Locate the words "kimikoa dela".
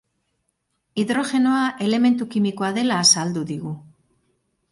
2.37-2.99